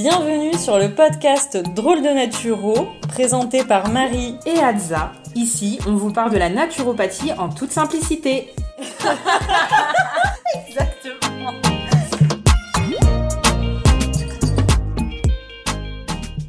[0.00, 5.10] Bienvenue sur le podcast Drôle de Naturo, présenté par Marie et Adza.
[5.34, 8.54] Ici, on vous parle de la naturopathie en toute simplicité.
[10.68, 11.52] Exactement.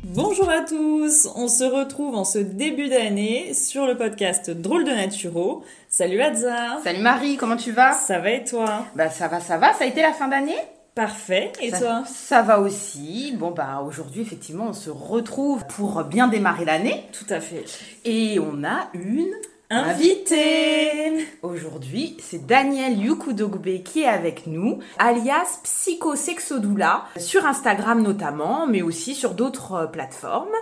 [0.04, 4.92] Bonjour à tous, on se retrouve en ce début d'année sur le podcast Drôle de
[4.92, 5.64] Naturo.
[5.88, 7.94] Salut Adza Salut Marie, comment tu vas?
[7.94, 8.86] Ça va et toi?
[8.94, 10.60] Bah ça va, ça va, ça a été la fin d'année?
[11.00, 13.34] Parfait, et toi Ça va aussi.
[13.38, 17.06] Bon bah aujourd'hui effectivement on se retrouve pour bien démarrer l'année.
[17.14, 17.64] Tout à fait.
[18.04, 19.32] Et on a une
[19.70, 21.26] invitée.
[21.42, 29.16] Aujourd'hui, c'est Daniel Yukudogbe qui est avec nous, alias Psychosexodoula, sur Instagram notamment, mais aussi
[29.16, 30.56] sur d'autres euh, plateformes.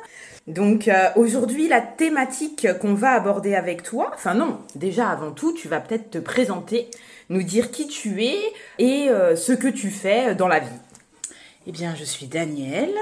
[0.45, 5.53] Donc euh, aujourd'hui, la thématique qu'on va aborder avec toi, enfin non, déjà avant tout,
[5.53, 6.89] tu vas peut-être te présenter,
[7.29, 8.37] nous dire qui tu es
[8.79, 10.79] et euh, ce que tu fais dans la vie.
[11.65, 12.95] Eh bien, je suis Danielle.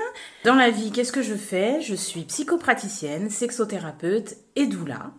[0.44, 1.82] Dans la vie, qu'est-ce que je fais?
[1.82, 5.12] Je suis psychopraticienne, sexothérapeute et doula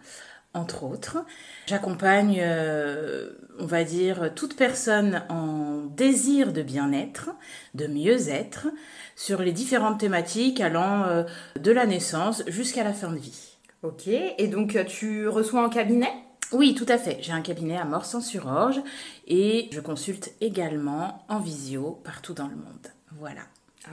[0.57, 1.19] entre autres.
[1.67, 7.31] J'accompagne, euh, on va dire, toute personne en désir de bien-être,
[7.75, 8.69] de mieux-être,
[9.15, 11.25] sur les différentes thématiques allant euh,
[11.61, 13.59] de la naissance jusqu'à la fin de vie.
[13.83, 16.13] Ok, et donc tu reçois en cabinet?
[16.53, 17.19] Oui, tout à fait.
[17.21, 18.81] J'ai un cabinet à Morsan-sur-Orge
[19.27, 22.93] et je consulte également en visio partout dans le monde.
[23.19, 23.43] Voilà.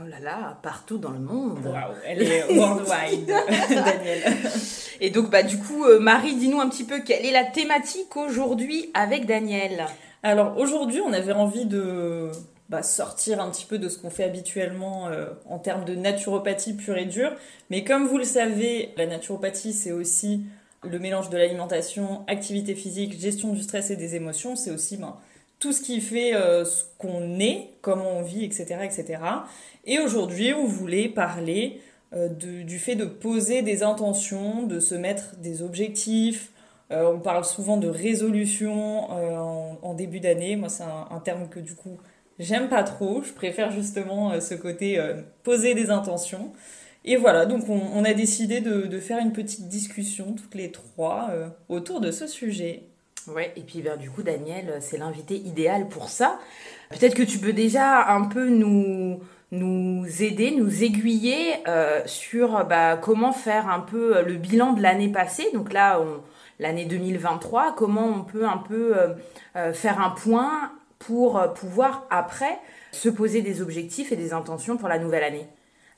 [0.02, 1.66] Oh là là, partout dans le monde.
[1.66, 3.28] Waouh, elle est worldwide,
[3.70, 4.36] Danielle.
[5.00, 8.16] Et donc, bah, du coup, euh, Marie, dis-nous un petit peu quelle est la thématique
[8.16, 9.86] aujourd'hui avec Daniel.
[10.24, 12.32] Alors, aujourd'hui, on avait envie de
[12.70, 16.74] bah, sortir un petit peu de ce qu'on fait habituellement euh, en termes de naturopathie
[16.74, 17.32] pure et dure.
[17.70, 20.44] Mais comme vous le savez, la naturopathie, c'est aussi
[20.84, 24.56] le mélange de l'alimentation, activité physique, gestion du stress et des émotions.
[24.56, 25.18] C'est aussi ben,
[25.60, 28.80] tout ce qui fait euh, ce qu'on est, comment on vit, etc.
[28.84, 29.22] etc.
[29.86, 31.80] Et aujourd'hui, on voulait parler
[32.14, 36.52] euh, du fait de poser des intentions, de se mettre des objectifs.
[36.92, 40.56] Euh, on parle souvent de résolution en, début d'année.
[40.56, 41.98] Moi, c'est un, terme que du coup,
[42.40, 43.24] j'aime pas trop.
[43.24, 45.00] Je préfère justement ce côté
[45.44, 46.52] poser des intentions.
[47.06, 51.32] Et voilà, donc on, a décidé de, faire une petite discussion toutes les trois
[51.68, 52.84] autour de ce sujet.
[53.28, 56.40] Ouais, et puis ben, du coup, Daniel, c'est l'invité idéal pour ça.
[56.90, 59.20] Peut-être que tu peux déjà un peu nous,
[59.54, 65.10] nous aider, nous aiguiller euh, sur bah, comment faire un peu le bilan de l'année
[65.10, 65.48] passée.
[65.54, 66.02] Donc là,
[66.60, 69.10] l'année 2023, comment on peut un peu euh,
[69.56, 72.58] euh, faire un point pour pouvoir après
[72.92, 75.48] se poser des objectifs et des intentions pour la nouvelle année.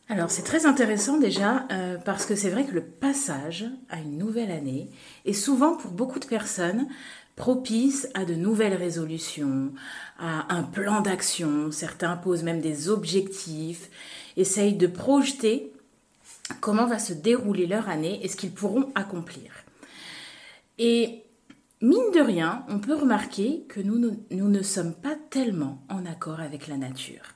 [0.07, 1.67] Alors c'est très intéressant déjà
[2.05, 4.89] parce que c'est vrai que le passage à une nouvelle année
[5.25, 6.87] est souvent pour beaucoup de personnes
[7.35, 9.73] propice à de nouvelles résolutions,
[10.17, 11.71] à un plan d'action.
[11.71, 13.89] Certains posent même des objectifs,
[14.37, 15.71] essayent de projeter
[16.61, 19.51] comment va se dérouler leur année et ce qu'ils pourront accomplir.
[20.77, 21.23] Et
[21.81, 23.97] mine de rien, on peut remarquer que nous,
[24.31, 27.33] nous, ne sommes pas tellement en accord avec la nature.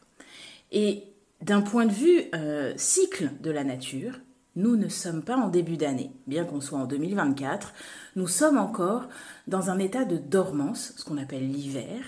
[0.71, 1.03] Et
[1.41, 4.19] d'un point de vue euh, cycle de la nature,
[4.55, 7.73] nous ne sommes pas en début d'année, bien qu'on soit en 2024,
[8.15, 9.07] nous sommes encore
[9.47, 12.03] dans un état de dormance, ce qu'on appelle l'hiver,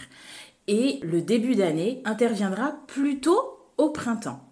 [0.67, 4.50] et le début d'année interviendra plutôt au printemps.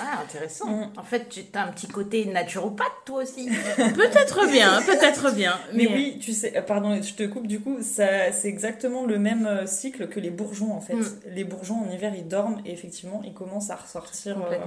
[0.00, 0.68] Ah, intéressant.
[0.68, 0.92] Mm.
[0.96, 3.46] En fait, tu as un petit côté naturopathe, toi aussi.
[3.76, 5.58] peut-être bien, peut-être bien.
[5.72, 9.18] Mais, oui, tu sais, euh, pardon, je te coupe, du coup, ça, c'est exactement le
[9.18, 10.94] même euh, cycle que les bourgeons, en fait.
[10.94, 11.20] Mm.
[11.26, 14.38] Les bourgeons, en hiver, ils dorment et effectivement, ils commencent à ressortir.
[14.42, 14.58] Euh,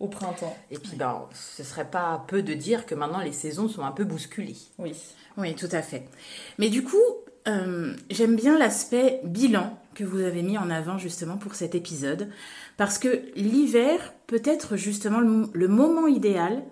[0.00, 0.56] au printemps.
[0.70, 3.92] Et puis, ben, ce serait pas peu de dire que maintenant les saisons sont un
[3.92, 4.56] peu bousculées.
[4.78, 4.96] Oui.
[5.36, 6.04] Oui, tout à fait.
[6.58, 6.96] Mais du coup,
[7.48, 12.28] euh, j'aime bien l'aspect bilan que vous avez mis en avant justement pour cet épisode,
[12.76, 16.62] parce que l'hiver peut être justement le, moment idéal,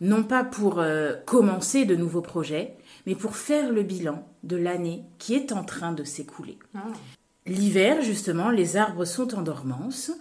[0.00, 2.76] non pas pour euh, commencer de nouveaux projets,
[3.06, 6.58] mais pour faire le bilan de l'année qui est en train de s'écouler.
[6.74, 6.80] Ah.
[7.46, 10.12] L'hiver, justement, les arbres sont en dormance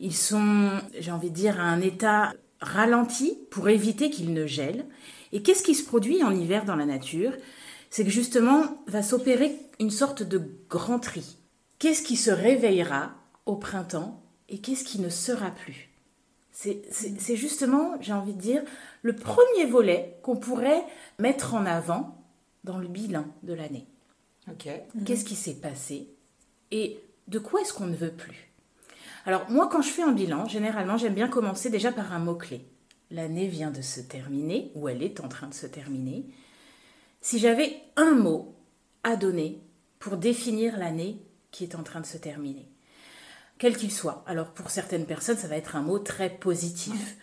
[0.00, 4.86] ils sont, j'ai envie de dire, à un état ralenti pour éviter qu'ils ne gèlent.
[5.32, 7.32] Et qu'est-ce qui se produit en hiver dans la nature?
[7.96, 11.38] C'est que justement va s'opérer une sorte de grand tri.
[11.78, 13.14] Qu'est-ce qui se réveillera
[13.46, 15.88] au printemps et qu'est-ce qui ne sera plus?
[16.50, 18.62] C'est justement, j'ai envie de dire,
[19.00, 20.84] le premier volet qu'on pourrait
[21.18, 22.22] mettre en avant
[22.64, 23.86] dans le bilan de l'année.
[24.58, 26.10] Qu'est-ce qui s'est passé
[26.72, 28.52] et de quoi est-ce qu'on ne veut plus?
[29.24, 32.60] Alors moi, quand je fais un bilan, généralement, j'aime bien commencer déjà par un mot-clé.
[33.10, 36.26] L'année vient de se terminer, ou elle est en train de se terminer.
[37.28, 38.54] Si j'avais un mot
[39.02, 39.60] à donner
[39.98, 41.20] pour définir l'année
[41.50, 42.68] qui est en train de se terminer,
[43.58, 44.22] quel qu'il soit.
[44.28, 47.16] Alors pour certaines personnes, ça va être un mot très positif.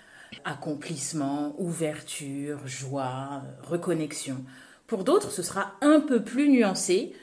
[0.44, 4.44] Accomplissement, ouverture, joie, reconnexion.
[4.88, 7.16] Pour d'autres, ce sera un peu plus nuancé,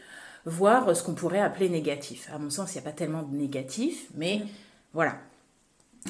[0.46, 2.30] voire ce qu'on pourrait appeler négatif.
[2.32, 4.40] À mon sens, il n'y a pas tellement de négatif, mais
[4.94, 5.18] voilà.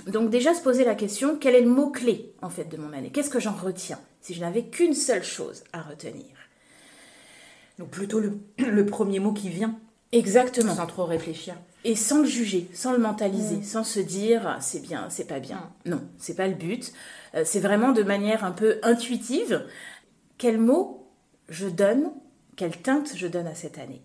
[0.06, 3.10] Donc déjà se poser la question, quel est le mot-clé en fait de mon année?
[3.10, 6.26] Qu'est-ce que j'en retiens si je n'avais qu'une seule chose à retenir?
[7.80, 9.76] Donc plutôt le, le premier mot qui vient.
[10.12, 10.76] Exactement.
[10.76, 11.56] Sans trop réfléchir.
[11.84, 15.70] Et sans le juger, sans le mentaliser, sans se dire c'est bien, c'est pas bien.
[15.86, 16.92] Non, c'est pas le but.
[17.34, 19.64] Euh, c'est vraiment de manière un peu intuitive
[20.36, 21.10] quel mot
[21.48, 22.10] je donne,
[22.56, 24.02] quelle teinte je donne à cette année.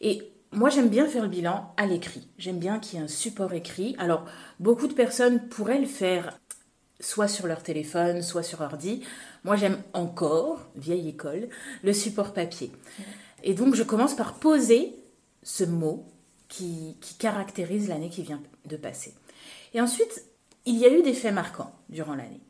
[0.00, 2.28] Et moi, j'aime bien faire le bilan à l'écrit.
[2.38, 3.96] J'aime bien qu'il y ait un support écrit.
[3.98, 4.24] Alors,
[4.60, 6.38] beaucoup de personnes pourraient le faire
[7.00, 9.02] soit sur leur téléphone, soit sur ordi.
[9.44, 11.48] Moi, j'aime encore, vieille école,
[11.82, 12.72] le support papier.
[13.42, 14.96] Et donc, je commence par poser
[15.42, 16.06] ce mot
[16.48, 19.14] qui, caractérise l'année qui vient de passer.
[19.74, 20.24] Et ensuite,
[20.64, 22.40] il y a eu des faits marquants durant l'année,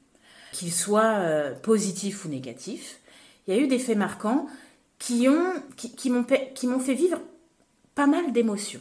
[0.52, 3.00] qu'ils soient euh, positifs ou négatifs.
[3.46, 4.46] Il y a eu des faits marquants
[4.98, 6.24] qui, ont, qui, qui m'ont
[6.78, 7.20] fait vivre
[7.94, 8.80] pas mal d'émotions.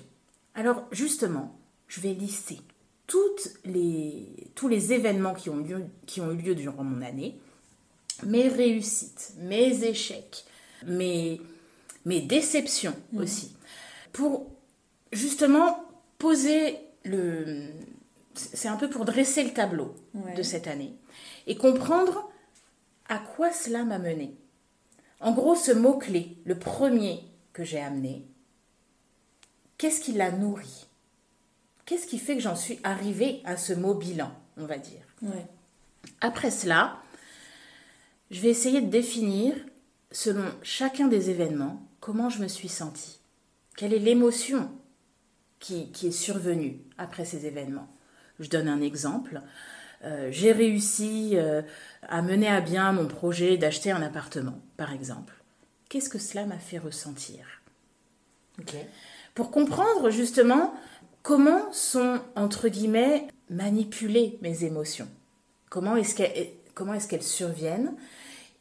[0.55, 1.57] Alors justement,
[1.87, 2.59] je vais lister
[3.07, 7.39] tous les événements qui ont eu lieu durant mon année,
[8.25, 10.45] mes réussites, mes échecs,
[10.85, 11.41] mes,
[12.05, 13.17] mes déceptions mmh.
[13.19, 13.55] aussi,
[14.11, 14.51] pour
[15.11, 15.85] justement
[16.17, 17.69] poser le...
[18.35, 19.93] C'est un peu pour dresser le tableau
[20.35, 20.93] de cette année
[21.45, 22.31] et comprendre
[23.07, 24.35] à quoi cela m'a mené.
[25.19, 27.19] En gros, ce mot-clé, le premier
[27.53, 28.25] que j'ai amené,
[29.77, 30.87] qu'est-ce qui l'a nourri?
[31.85, 35.05] Qu'est-ce qui fait que j'en suis arrivée à ce mot bilan, on va dire?
[36.21, 37.02] Après cela,
[38.33, 39.53] je vais essayer de définir,
[40.11, 43.19] selon chacun des événements, comment je me suis sentie.
[43.77, 44.71] Quelle est l'émotion
[45.59, 47.87] qui, est survenue après ces événements
[48.39, 49.41] Je donne un exemple.
[50.03, 51.61] Euh, j'ai réussi euh,
[52.01, 55.35] à mener à bien mon projet d'acheter un appartement, par exemple.
[55.87, 57.45] Qu'est-ce que cela m'a fait ressentir?
[59.35, 60.73] Pour comprendre justement
[61.21, 65.07] comment sont, entre guillemets, manipulées mes émotions
[65.69, 67.95] Comment est-ce qu'elles comment est qu'elles surviennent?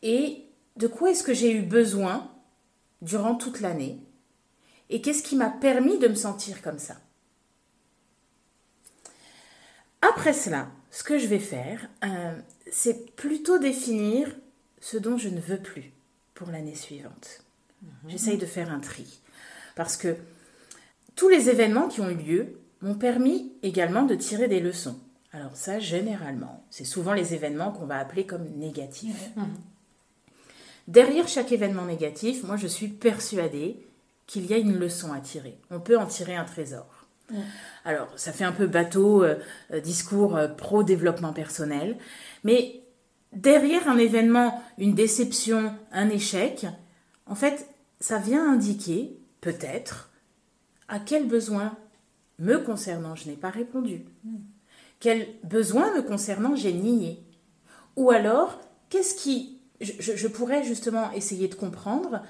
[0.02, 0.46] Et
[0.76, 2.30] de quoi est-ce que j'ai eu besoin
[3.00, 4.00] durant toute l'année
[4.90, 6.96] Et qu'est-ce qui m'a permis de me sentir comme ça?
[10.00, 12.38] Après cela, ce que je vais faire, euh,
[12.70, 14.28] c'est plutôt définir
[14.80, 15.92] ce dont je ne veux plus
[16.34, 17.44] pour l'année suivante.
[17.82, 18.10] Mhm.
[18.10, 19.20] J'essaye de faire un tri.
[19.76, 20.16] Parce que
[21.14, 24.98] tous les événements qui ont eu lieu m'ont permis également de tirer des leçons.
[25.32, 29.30] Alors ça, généralement, c'est souvent les événements qu'on va appeler comme négatifs.
[29.36, 29.46] Mhm.
[30.88, 33.86] Derrière chaque événement négatif, moi je suis persuadée
[34.26, 35.58] qu'il y a une leçon à tirer.
[35.70, 37.02] On peut en tirer un trésor.
[37.84, 39.36] Alors, ça fait un peu bateau, euh,
[39.72, 41.96] euh, discours euh, pro-développement personnel,
[42.44, 42.82] mais
[43.32, 46.66] derrière un événement, une déception, un échec,
[47.26, 47.66] en fait,
[48.00, 50.10] ça vient indiquer, peut-être,
[50.88, 51.76] à quel besoin
[52.38, 54.04] me concernant je n'ai pas répondu
[55.00, 57.22] Quel besoin me concernant j'ai nié
[57.96, 59.51] Ou alors, qu'est-ce qui...
[59.82, 62.22] Je, pourrais justement essayer de comprendre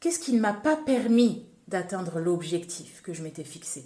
[0.00, 3.84] qu'est-ce qui ne m'a pas permis d'atteindre l'objectif que je m'étais fixé.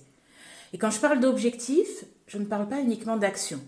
[0.73, 3.61] Et quand je parle d'objectif, je ne parle pas uniquement d'action.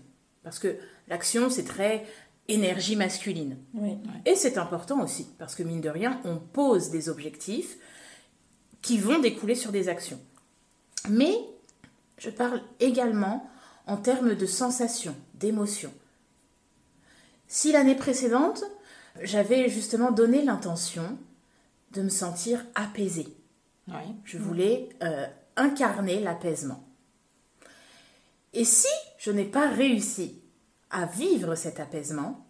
[0.43, 0.77] Parce que
[1.07, 2.05] l'action, c'est très
[2.47, 3.57] énergie masculine.
[4.25, 7.77] Et c'est important aussi, parce que mine de rien, on pose des objectifs
[8.81, 10.19] qui vont découler sur des actions.
[11.09, 11.33] Mais
[12.17, 13.49] je parle également
[13.87, 15.93] en termes de sensations, d'émotions.
[17.47, 18.63] Si l'année précédente,
[19.21, 21.17] j'avais justement donné l'intention
[21.91, 23.35] de me sentir apaisée,
[24.23, 25.25] je voulais euh,
[25.55, 26.83] incarner l'apaisement.
[28.53, 28.87] Et si
[29.17, 30.41] je n'ai pas réussi
[30.89, 32.45] à vivre cet apaisement,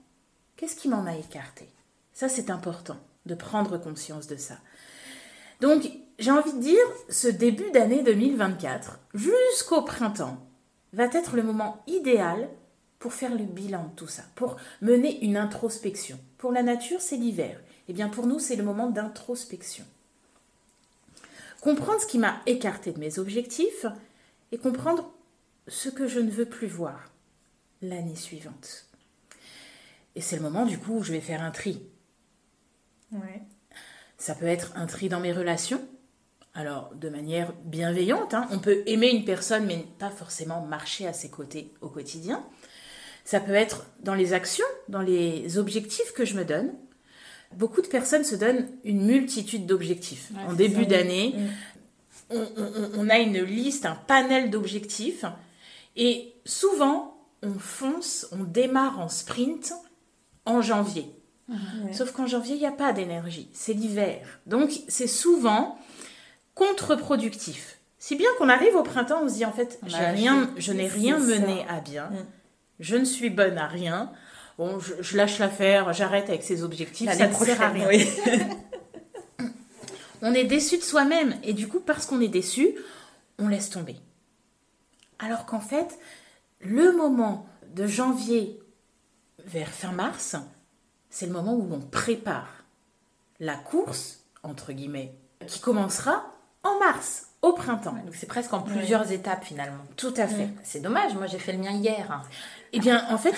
[0.56, 1.70] qu'est-ce qui m'en a écarté?
[2.14, 4.58] Ça, c'est important de prendre conscience de ça.
[5.62, 5.90] Donc,
[6.20, 10.46] j'ai envie de dire, ce début d'année 2024, jusqu'au printemps,
[10.94, 12.50] va être le moment idéal
[13.00, 16.20] pour faire le bilan de tout ça, pour mener une introspection.
[16.38, 17.60] Pour la nature, c'est l'hiver.
[17.88, 19.86] Eh bien, pour nous, c'est le moment d'introspection.
[21.62, 23.86] Comprendre ce qui m'a écarté de mes objectifs
[24.52, 25.12] et comprendre
[25.68, 27.12] ce que je ne veux plus voir
[27.82, 28.86] l'année suivante.
[30.16, 31.82] Et c'est le moment, du coup, où je vais faire un tri.
[33.12, 33.42] Ouais.
[34.18, 35.82] Ça peut être un tri dans mes relations.
[36.54, 38.48] Alors, de manière bienveillante, hein.
[38.52, 42.46] on peut aimer une personne, mais pas forcément marcher à ses côtés au quotidien.
[43.30, 46.74] Ça peut être dans les actions, dans les objectifs que je me donne.
[47.54, 50.32] Beaucoup de personnes se donnent une multitude d'objectifs.
[50.48, 51.36] en début d'année,
[52.32, 55.26] on, a une liste, un panel d'objectifs,
[55.96, 59.74] et souvent, on fonce, on démarre en sprint
[60.46, 61.06] en janvier.
[61.92, 64.40] Sauf qu'en janvier, il n'y a pas d'énergie, c'est l'hiver.
[64.48, 65.78] Donc, c'est souvent
[66.56, 67.78] contre-productif.
[68.00, 71.20] Si bien qu'on arrive au printemps, on se dit en fait, rien, je n'ai rien
[71.20, 72.26] mené à bien, mm.
[72.80, 74.12] Je ne suis bonne à rien,
[74.58, 77.88] bon, je, lâche l'affaire, j'arrête avec ces objectifs, ça ne sert à rien.
[80.22, 82.76] on est déçu de soi-même et du coup, parce qu'on est déçu,
[83.38, 83.96] on laisse tomber.
[85.18, 86.00] Alors qu'en fait,
[86.62, 88.60] le moment de janvier
[89.46, 90.36] vers fin mars,
[91.10, 92.64] c'est le moment où on prépare
[93.40, 95.16] la course, entre guillemets,
[95.48, 96.34] qui commencera
[96.64, 97.96] en mars, au printemps.
[98.06, 99.84] donc c'est presque en plusieurs étapes finalement.
[99.96, 100.50] Tout à fait.
[100.64, 102.22] C'est dommage, moi j'ai fait le mien hier.
[102.74, 103.34] Eh bien, en fait,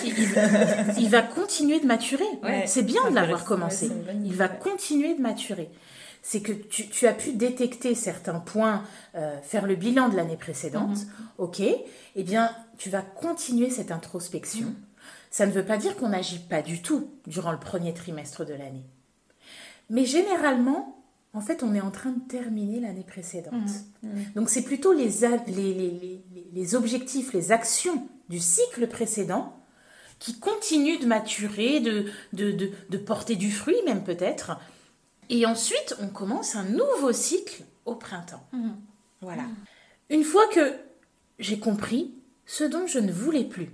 [0.98, 2.24] il, va continuer de maturer.
[2.66, 3.90] c'est bien de l'avoir commencé.
[4.24, 5.70] il va continuer de maturer.
[6.24, 8.84] C'est que tu, as pu détecter certains points,
[9.16, 11.28] euh, faire le bilan de l'année précédente, mhm.
[11.38, 11.62] ok
[12.14, 14.66] Eh bien, tu vas continuer cette introspection.
[14.66, 14.76] Mhm.
[15.32, 18.52] Ça ne veut pas dire qu'on n'agit pas du tout durant le premier trimestre de
[18.52, 18.84] l'année.
[19.90, 21.01] Mais généralement,
[21.34, 23.52] en fait, on est en train de terminer l'année précédente.
[24.02, 24.32] Mmh, mmh.
[24.34, 25.08] Donc, c'est plutôt les,
[26.52, 29.56] les, objectifs, les actions du cycle précédent
[30.18, 34.58] qui continuent de maturer, de, de, porter du fruit même peut-être.
[35.30, 38.46] Et ensuite, on commence un nouveau cycle au printemps.
[38.52, 38.70] Mmh.
[39.22, 39.44] Voilà.
[40.10, 40.74] Une fois que
[41.38, 43.70] j'ai compris ce dont je ne voulais plus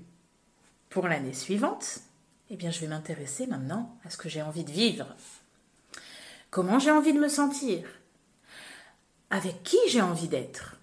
[0.90, 2.00] pour l'année suivante,
[2.50, 5.06] eh bien, je vais m'intéresser maintenant à ce que j'ai envie de vivre
[6.50, 7.84] Comment j'ai envie de me sentir?
[9.30, 10.76] Avec qui j'ai envie d'être?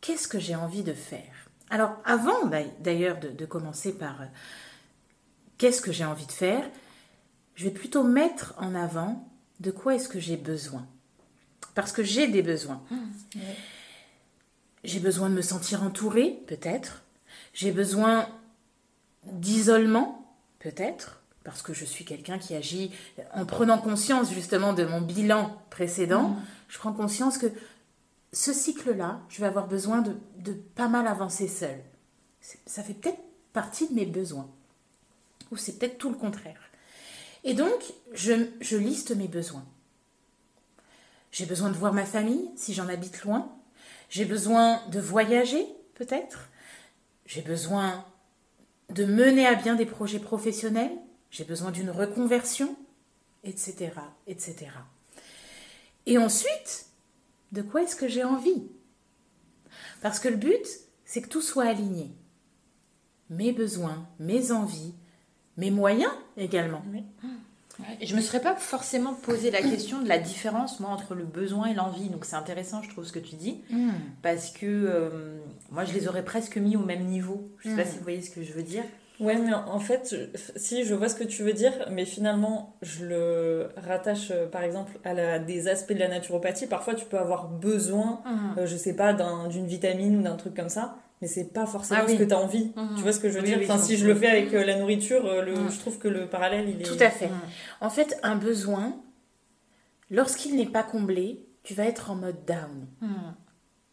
[0.00, 1.48] Qu'est-ce que j'ai envie de faire?
[1.70, 4.26] Alors, avant d'ailleurs de, commencer par euh,
[5.56, 6.68] qu'est-ce que j'ai envie de faire,
[7.54, 9.26] je vais plutôt mettre en avant
[9.60, 10.86] de quoi est-ce que j'ai besoin.
[11.74, 12.82] Parce que j'ai des besoins.
[12.90, 13.38] Mmh,
[14.84, 17.04] j'ai besoin de me sentir entourée, peut-être.
[17.54, 18.28] J'ai besoin
[19.24, 22.90] d'isolement, peut-être parce que je suis quelqu'un qui agit
[23.34, 26.42] en prenant conscience justement de mon bilan précédent, mm.
[26.68, 27.46] je prends conscience que
[28.32, 31.78] ce cycle-là, je vais avoir besoin de, pas mal avancer seul.
[32.66, 33.20] Ça fait peut-être
[33.52, 34.48] partie de mes besoins.
[35.50, 36.60] Ou c'est peut-être tout le contraire.
[37.44, 39.64] Et donc, je, je liste mes besoins.
[41.30, 43.52] J'ai besoin de voir ma famille si j'en habite loin.
[44.08, 46.48] J'ai besoin de voyager, peut-être.
[47.26, 48.04] J'ai besoin
[48.90, 50.92] de mener à bien des projets professionnels
[51.32, 52.76] j'ai besoin d'une reconversion,
[53.42, 53.90] etc.,
[54.28, 54.68] etc.
[56.06, 56.86] Et ensuite,
[57.50, 58.62] de quoi est-ce que j'ai envie?
[60.02, 60.66] Parce que le but,
[61.04, 62.12] c'est que tout soit aligné.
[63.30, 64.94] Mes besoins, mes envies,
[65.56, 66.84] mes moyens également.
[68.00, 71.24] Et je me serais pas forcément posé la question de la différence moi entre le
[71.24, 72.10] besoin et l'envie.
[72.10, 73.92] Donc c'est intéressant, je trouve ce que tu dis, hmm.
[74.20, 75.38] parce que euh,
[75.70, 77.50] moi je les aurais presque mis au même niveau.
[77.60, 77.86] Je sais pas hmm.
[77.86, 78.84] si vous voyez ce que je veux dire.
[79.22, 80.16] Ouais, mais en fait,
[80.56, 84.62] si je vois ce que tu veux dire, mais finalement, je le rattache euh, par
[84.62, 86.66] exemple à des aspects de la naturopathie.
[86.66, 88.58] Parfois, tu peux avoir besoin, mhm.
[88.58, 92.00] euh, je sais pas, d'une vitamine ou d'un truc comme ça, mais c'est pas forcément
[92.02, 92.72] ah ce que tu as envie.
[92.74, 92.96] Mhm.
[92.96, 93.60] Tu vois ce que je veux dire?
[93.62, 95.70] Enfin, si je le fais avec euh, la nourriture, le, mhm.
[95.70, 96.84] je trouve que le parallèle, il est.
[96.84, 97.30] Tout à fait.
[97.80, 98.96] En fait, un besoin,
[100.10, 102.88] lorsqu'il n'est pas comblé, tu vas être en mode down.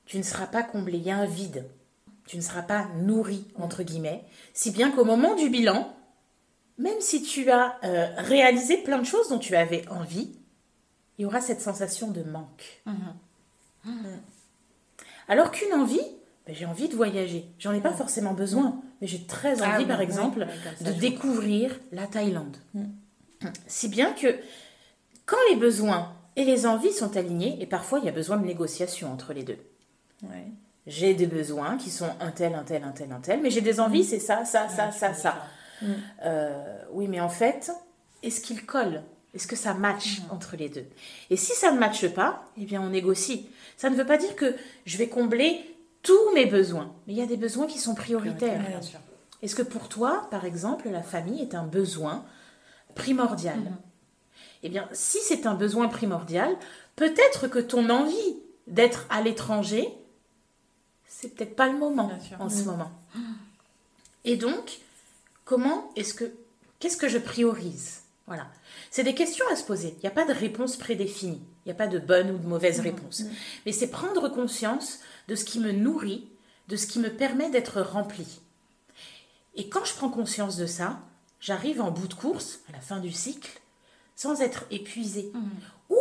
[0.06, 1.66] Tu ne seras pas comblé, il y a un vide
[2.30, 5.92] tu ne seras pas nourri, entre guillemets, si bien qu'au moment du bilan,
[6.78, 10.38] même si tu as euh, réalisé plein de choses dont tu avais envie,
[11.18, 12.84] il y aura cette sensation de manque.
[12.86, 12.94] Mmh.
[13.86, 14.06] Mmh.
[15.28, 16.06] Alors qu'une envie,
[16.46, 17.48] ben, j'ai envie de voyager.
[17.58, 20.46] J'en ai pas forcément besoin, mais j'ai très ah envie, par exemple,
[20.82, 22.58] de découvrir la Thaïlande.
[22.76, 22.84] Mmh.
[23.66, 24.38] Si bien que
[25.26, 28.46] quand les besoins et les envies sont alignés, et parfois il y a besoin de
[28.46, 29.58] négociation entre les deux.
[30.22, 30.46] Ouais
[30.90, 33.62] j'ai des besoins qui sont un tel, un tel, un tel, un tel, mais j'ai
[33.62, 35.36] des envies, c'est ça, ça, ça, ça, ça.
[35.82, 35.86] Mm.
[36.26, 37.72] Euh, oui, mais en fait,
[38.24, 39.04] est-ce qu'il colle
[39.36, 40.34] Est-ce que ça match mm.
[40.34, 40.88] entre les deux?
[41.30, 43.48] Et si ça ne matche pas, eh bien, on négocie.
[43.78, 44.56] Ça ne veut pas dire que
[44.86, 45.62] je vais combler
[46.02, 48.62] tous mes besoins, mais il y a des besoins qui sont prioritaires.
[49.42, 52.26] Est-ce que pour toi, par exemple, la famille est un besoin
[52.96, 53.60] primordial?
[53.60, 54.34] Mm-hmm.
[54.64, 56.50] Eh bien, si c'est un besoin primordial,
[56.96, 59.94] peut-être que ton envie d'être à l'étranger
[61.10, 62.92] c'est peut-être pas le moment en ce moment.
[64.24, 64.80] Et donc,
[65.44, 66.32] comment est-ce que
[66.80, 68.04] qu'est-ce que je priorise?
[68.28, 68.48] Voilà.
[68.92, 69.96] C'est des questions à se poser.
[69.98, 71.42] Il n'y a pas de réponse prédéfinie.
[71.66, 73.24] Il n'y a pas de bonne ou de mauvaise réponse.
[73.66, 76.28] Mais c'est prendre conscience de ce qui me nourrit,
[76.68, 78.40] de ce qui me permet d'être rempli.
[79.56, 81.00] Et quand je prends conscience de ça,
[81.40, 83.60] j'arrive en bout de course, à la fin du cycle,
[84.16, 85.32] sans être épuisée.
[85.90, 85.98] Ou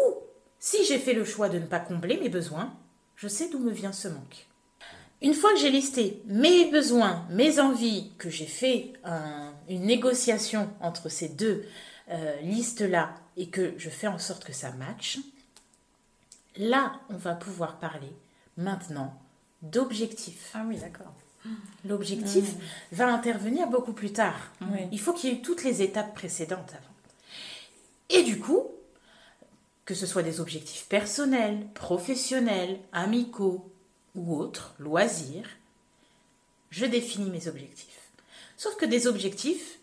[0.59, 2.75] si j'ai fait le choix de ne pas combler mes besoins,
[3.17, 4.48] je sais d'où me vient ce manque.
[5.21, 8.93] Une fois que j'ai listé mes besoins, mes envies, que j'ai fait
[9.69, 11.65] une négociation entre ces deux
[12.11, 15.19] euh, listes-là et que je fais en sorte que ça matche,
[16.57, 18.13] là, on va pouvoir parler
[18.57, 19.13] maintenant
[19.63, 20.51] d'objectifs.
[20.55, 21.13] Ah oui, d'accord.
[21.85, 22.55] L'objectif
[22.93, 24.53] va intervenir beaucoup plus tard.
[24.93, 26.95] Il faut qu'il y ait toutes les étapes précédentes avant.
[28.11, 28.67] Et du coup,
[29.85, 33.73] que ce soit des objectifs personnels, professionnels, amicaux
[34.19, 35.49] ou autres, loisirs,
[36.71, 38.11] je définis mes objectifs.
[38.57, 39.79] Sauf que des objectifs,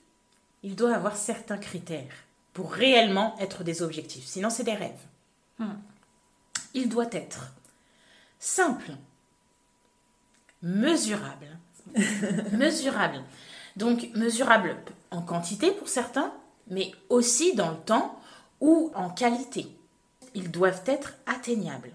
[0.64, 2.14] il doit avoir certains critères
[2.54, 4.26] pour réellement être des objectifs.
[4.26, 5.06] Sinon, c'est des rêves.
[5.60, 5.76] Hmm.
[6.74, 7.54] Il doit être
[8.40, 8.92] simple,
[10.62, 11.58] mesurable.
[12.52, 13.24] mesurable.
[13.76, 14.76] Donc, mesurable
[15.12, 16.34] en quantité pour certains,
[16.68, 18.20] mais aussi dans le temps
[18.60, 19.68] ou en qualité.
[20.34, 21.92] Ils doivent être atteignables.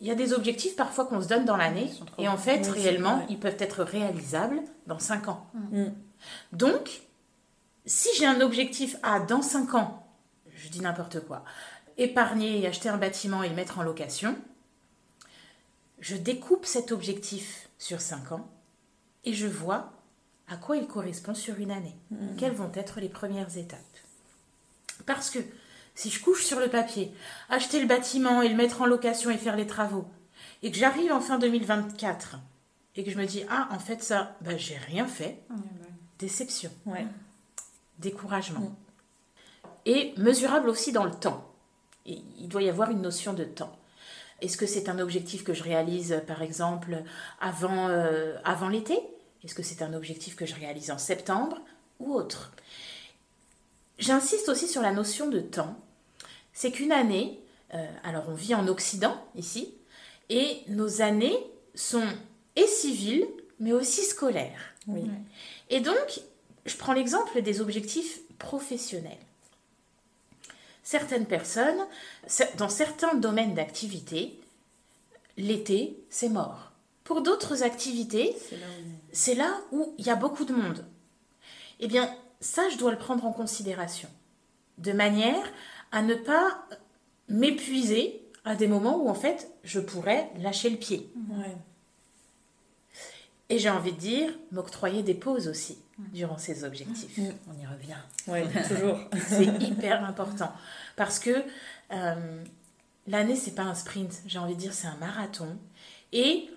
[0.00, 3.24] Il y a des objectifs parfois qu'on se donne dans l'année et en fait, réellement,
[3.30, 5.46] ils peuvent être réalisables dans 5 ans.
[5.54, 5.86] Mm.
[6.52, 7.00] Donc,
[7.86, 10.06] si j'ai un objectif à dans 5 ans,
[10.54, 11.44] je dis n'importe quoi,
[11.96, 14.36] épargner et acheter un bâtiment et le mettre en location,
[16.00, 18.48] je découpe cet objectif sur 5 ans
[19.24, 19.92] et je vois
[20.48, 21.96] à quoi il correspond sur une année.
[22.10, 22.36] Mm.
[22.36, 23.80] Quelles vont être les premières étapes?
[25.06, 25.38] Parce que
[25.96, 27.12] si je couche sur le papier,
[27.48, 30.06] acheter le bâtiment et le mettre en location et faire les travaux,
[30.62, 32.38] et que j'arrive en fin 2024
[32.94, 35.42] et que je me dis ah en fait ça, bah, j'ai rien fait,
[36.18, 36.70] déception,
[37.98, 38.60] découragement.
[38.60, 38.76] Mm.
[39.86, 41.48] Et mesurable aussi dans le temps.
[42.06, 43.76] Et il doit y avoir une notion de temps.
[44.40, 47.02] Est-ce que c'est un objectif que je réalise, par exemple,
[47.40, 48.98] avant, euh, avant l'été?
[49.44, 51.60] Est-ce que c'est un objectif que je réalise en septembre?
[52.00, 52.52] Ou autre
[53.98, 55.76] J'insiste aussi sur la notion de temps.
[56.56, 57.38] C'est qu'une année,
[57.74, 59.74] euh, alors on vit en Occident ici,
[60.30, 61.36] et nos années
[61.74, 62.08] sont
[62.56, 63.28] et civiles,
[63.60, 64.74] mais aussi scolaires.
[65.68, 66.20] Et donc,
[66.64, 69.18] je prends l'exemple des objectifs professionnels
[70.86, 71.84] certaines personnes,
[72.58, 74.38] dans certains domaines d'activité,
[75.36, 76.70] l'été, c'est mort.
[77.02, 78.36] Pour d'autres activités,
[79.10, 80.86] c'est là où il y a beaucoup de monde.
[81.80, 82.08] Eh bien,
[82.40, 84.08] ça, je dois le prendre en considération,
[84.78, 85.52] de manière
[85.92, 86.66] à ne pas
[87.28, 91.10] m'épuiser à des moments où, en fait, je pourrais lâcher le pied.
[93.48, 95.78] Et j'ai envie de dire, m'octroyer des pauses aussi
[96.12, 97.16] durant ces objectifs.
[97.16, 97.30] Mm.
[97.48, 97.96] On y revient.
[98.28, 98.98] Oui, toujours.
[99.28, 100.52] c'est hyper important.
[100.96, 101.44] Parce que
[101.92, 102.44] euh,
[103.06, 104.22] l'année, c'est pas un sprint.
[104.26, 105.56] J'ai envie de dire, c'est un marathon.
[106.12, 106.50] Et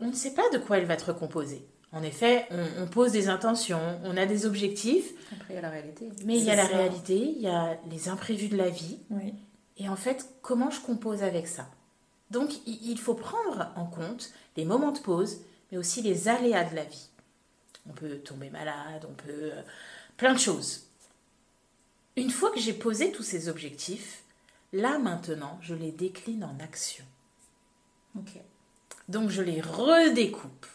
[0.00, 1.66] on ne sait pas de quoi elle va être composée.
[1.92, 2.46] En effet,
[2.78, 5.12] on, pose des intentions, on a des objectifs.
[5.32, 6.08] Après, il y a la réalité.
[6.24, 8.98] Mais il y a la réalité, il y a les imprévus de la vie.
[9.10, 9.32] Oui.
[9.78, 11.66] Et en fait, comment je compose avec ça?
[12.30, 15.38] Donc, il faut prendre en compte les moments de pause,
[15.72, 17.08] mais aussi les aléas de la vie.
[17.88, 19.52] On peut tomber malade, on peut...
[19.52, 19.62] Euh,
[20.18, 20.82] plein de choses.
[22.16, 24.24] Une fois que j'ai posé tous ces objectifs,
[24.74, 27.04] là maintenant, je les décline en actions.
[29.08, 30.66] Donc je les redécoupe.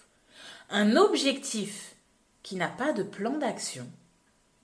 [0.73, 1.95] Un objectif
[2.41, 3.87] qui n'a pas de plan d'action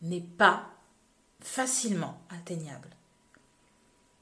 [0.02, 0.66] n'est pas
[1.40, 2.90] facilement atteignable.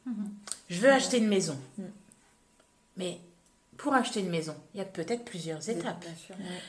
[0.05, 0.29] Mhm.
[0.69, 1.57] Je veux acheter une maison.
[1.77, 1.91] Mhm.
[2.97, 3.19] Mais
[3.77, 6.03] pour acheter une maison, il y a peut-être plusieurs étapes.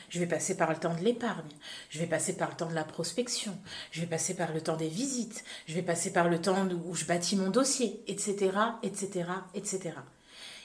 [0.09, 1.51] Je vais passer par le temps de l'épargne,
[1.91, 3.59] je vais passer par le temps de la prospection,
[3.91, 6.95] je vais passer par le temps des visites, je vais passer par le temps où
[6.95, 8.53] je bâtis mon dossier, etc.,
[8.83, 9.95] etc., etc.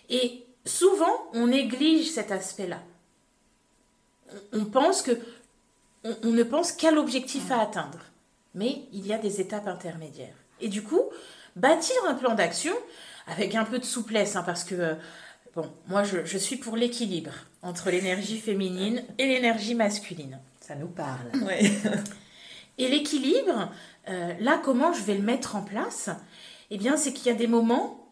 [0.09, 2.83] Et souvent, on néglige cet aspect-là.
[4.51, 5.11] On pense que,
[6.03, 7.99] on, ne pense qu'à l'objectif à atteindre,
[8.55, 10.35] mais il y a des étapes intermédiaires.
[10.61, 11.01] Et du coup,
[11.55, 12.73] bâtir un plan d'action
[13.27, 14.95] avec un peu de souplesse, hein, parce que euh,
[15.55, 20.39] Bon, moi, je, suis pour l'équilibre entre l'énergie féminine et l'énergie masculine.
[20.59, 21.29] Ça nous parle.
[21.43, 21.71] Ouais.
[22.79, 23.71] et l'équilibre,
[24.09, 26.09] euh, là, comment je vais le mettre en place?
[26.71, 28.11] Eh bien, c'est qu'il y a des moments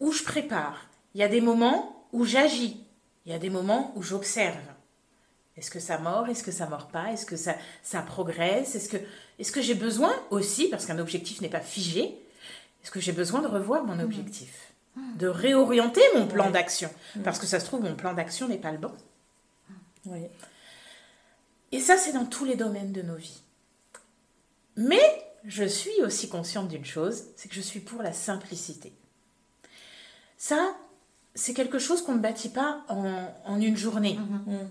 [0.00, 0.88] où, je prépare.
[1.14, 2.80] Il y a des moments où j'agis.
[3.26, 4.56] Il y a des moments où j'observe.
[5.56, 6.28] Est-ce que ça mord?
[6.28, 7.12] Est-ce que ça mord pas?
[7.12, 8.74] Est-ce que ça, ça progresse?
[8.74, 8.98] Est-ce que,
[9.38, 12.18] est que j'ai besoin aussi, parce qu'un objectif n'est pas figé,
[12.82, 14.72] est-ce que j'ai besoin de revoir mon objectif?
[15.16, 16.90] De réorienter mon plan d'action.
[17.24, 18.92] Parce que ça se trouve, mon plan d'action n'est pas le bon.
[21.72, 23.42] Et ça, c'est dans tous les domaines de nos vies.
[24.76, 28.92] Mais je suis aussi consciente d'une chose, c'est que je suis pour la simplicité.
[30.36, 30.76] Ça,
[31.34, 34.18] c'est quelque chose qu'on ne bâtit pas en, une journée.
[34.18, 34.66] Mm-hmm.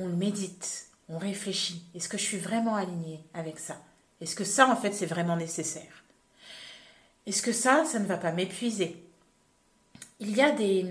[0.00, 1.84] On médite, on réfléchit.
[1.94, 3.76] Est-ce que je suis vraiment alignée avec ça?
[4.22, 6.04] Est-ce que ça, en fait, c'est vraiment nécessaire?
[7.26, 9.04] Est-ce que ça, ça ne va pas m'épuiser?
[10.18, 10.86] Il y a des,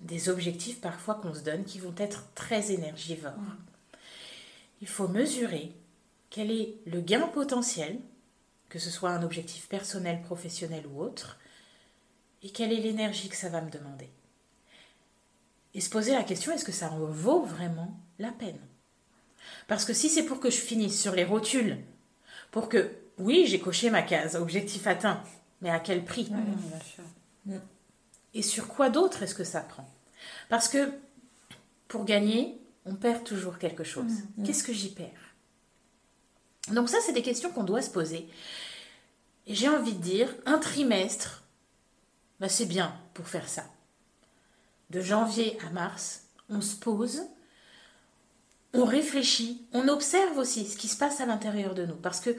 [0.00, 3.32] des objectifs parfois qu'on se donne qui vont être très énergivores.
[4.80, 5.72] Il faut mesurer
[6.30, 8.00] quel est le gain potentiel,
[8.68, 11.38] que ce soit un objectif personnel, professionnel ou autre,
[12.42, 14.08] et quelle est l'énergie que ça va me demander.
[15.74, 18.58] Et se poser la question, est-ce que ça en vaut vraiment la peine
[19.66, 21.78] Parce que si c'est pour que je finisse sur les rotules,
[22.50, 25.22] pour que, oui, j'ai coché ma case, objectif atteint,
[25.60, 26.30] mais à quel prix?
[28.34, 29.88] Et sur quoi d'autre est-ce que ça prend?
[30.48, 30.92] Parce que
[31.88, 34.12] pour gagner, on perd toujours quelque chose.
[34.36, 34.44] Mm.
[34.44, 35.34] Qu'est-ce que j'y perds?
[36.72, 38.28] Donc ça, c'est des questions qu'on doit se poser.
[39.46, 41.42] Et j'ai envie de dire, un trimestre,
[42.40, 43.64] bah, c'est bien pour faire ça.
[44.90, 47.22] De janvier à mars, on se pose,
[48.74, 51.96] on réfléchit, on observe aussi ce qui se passe à l'intérieur de nous.
[51.96, 52.36] Parce que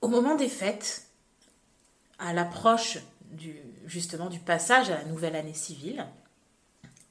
[0.00, 1.06] au moment des fêtes,
[2.18, 2.98] à l'approche
[3.32, 3.56] du,
[3.86, 6.06] justement du passage à la nouvelle année civile,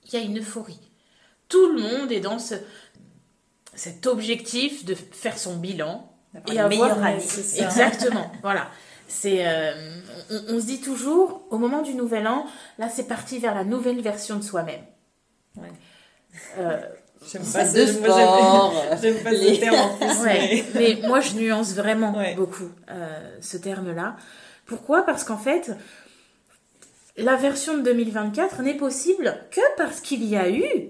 [0.06, 0.80] il y a une euphorie.
[1.50, 2.56] Tout le monde est dans ce,
[3.74, 6.12] cet objectif de faire son bilan
[6.48, 7.24] et avoir meilleure année.
[7.58, 8.70] Exactement, voilà.
[9.08, 10.00] C'est, euh,
[10.32, 12.48] on, on, se dit toujours, au moment du nouvel an,
[12.80, 14.84] là c'est parti vers la nouvelle version de soi-même.
[15.58, 15.72] Ouais.
[16.58, 16.82] Euh,
[17.32, 19.56] J'aime pas, de sport, j'aime pas les...
[19.56, 20.24] ce terme en plus.
[20.24, 20.98] Ouais, mais...
[21.02, 21.08] mais...
[21.08, 22.36] moi je nuance vraiment ouais.
[22.36, 24.18] beaucoup euh, ce terme-là.
[24.66, 25.04] Pourquoi?
[25.04, 25.72] Parce qu'en fait,
[27.18, 30.90] la version de 2024 n'est possible que parce qu'il y a eu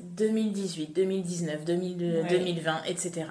[0.00, 2.28] 2018, 2019, 2000, ouais.
[2.28, 3.26] 2020, etc.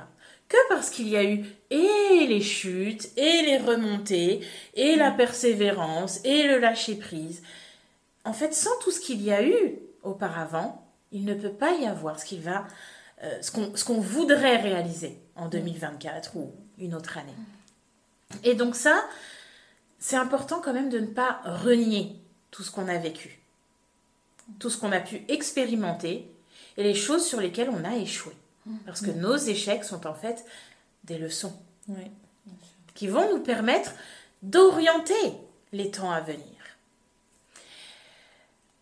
[0.48, 4.42] Que parce qu'il y a eu et les chutes, et les remontées,
[4.76, 7.42] et la persévérance, et le lâcher-prise.
[8.26, 10.81] En fait, sans tout ce qu'il y a eu auparavant,
[11.12, 12.68] il ne peut pas y avoir ce qu'il va,
[13.24, 17.36] euh, ce qu'on voudrait réaliser en 2024 ou une autre année.
[18.44, 19.04] Et donc ça,
[20.00, 22.16] c'est important quand même de ne pas renier
[22.50, 23.40] tout ce qu'on a vécu,
[24.60, 26.32] tout ce qu'on a pu expérimenter
[26.78, 28.34] et les choses sur lesquelles on a échoué.
[28.86, 30.46] Parce que nos échecs sont en fait
[31.04, 31.54] des leçons
[31.88, 32.12] oui.
[32.94, 33.92] qui vont nous permettre
[34.44, 35.34] d'orienter
[35.72, 36.46] les temps à venir.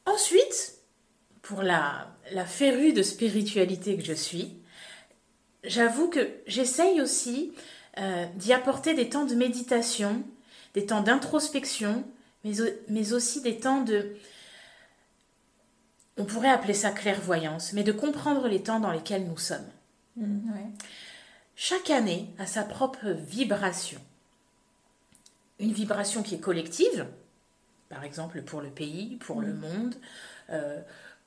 [0.05, 0.78] Ensuite,
[1.49, 4.53] pour la, la férue de spiritualité que je suis,
[5.63, 7.53] j'avoue que j'essaye aussi
[7.97, 10.23] euh, d'y apporter des temps de méditation,
[10.75, 12.03] des temps d'introspection,
[12.43, 12.51] mais,
[12.87, 14.15] mais aussi des temps de...
[16.17, 19.69] On pourrait appeler ça clairvoyance, mais de comprendre les temps dans lesquels nous sommes.
[20.17, 20.67] Mmh, ouais.
[21.55, 23.99] Chaque année a sa propre vibration.
[25.57, 27.07] Une vibration qui est collective,
[27.89, 29.45] par exemple pour le pays, pour mmh.
[29.45, 29.95] le monde,
[30.51, 30.79] euh,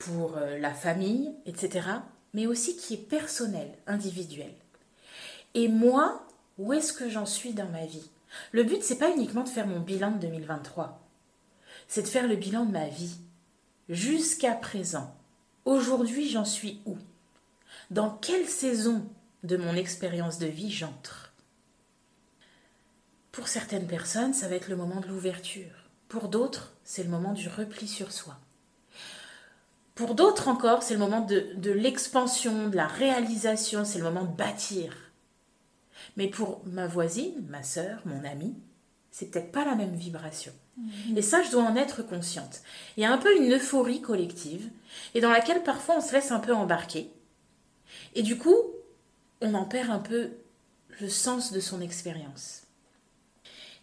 [0.05, 1.87] pour euh, la famille, etc.,
[2.33, 4.55] mais aussi qui est personnelle, individuelle.
[5.53, 6.25] Et moi,
[6.57, 8.09] où est-ce que j'en suis dans ma vie?
[8.51, 10.99] Le but, c'est pas uniquement de faire mon bilan de 2023,
[11.87, 13.17] c'est de faire le bilan de ma vie.
[13.89, 15.15] Jusqu'à présent,
[15.65, 16.97] aujourd'hui, j'en suis où?
[17.91, 19.07] Dans quelle saison
[19.43, 21.33] de mon expérience de vie j'entre?
[23.31, 25.89] Pour certaines personnes, ça va être le moment de l'ouverture.
[26.07, 28.37] Pour d'autres, c'est le moment du repli sur soi.
[29.95, 34.23] Pour d'autres encore, c'est le moment de, de l'expansion, de la réalisation, c'est le moment
[34.23, 34.95] de bâtir.
[36.17, 38.55] Mais pour ma voisine, ma sœur, mon amie,
[39.11, 40.51] c'est peut-être pas la même vibration.
[40.77, 41.17] Mmh.
[41.17, 42.61] Et ça, je dois en être consciente.
[42.97, 44.69] Il y a un peu une euphorie collective,
[45.13, 47.11] et dans laquelle parfois on se laisse un peu embarquer.
[48.15, 48.57] Et du coup,
[49.41, 50.31] on en perd un peu
[50.99, 52.63] le sens de son expérience.